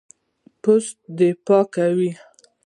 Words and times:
پوست 0.61 0.97
دفاع 1.17 1.63
کوي. 1.73 2.11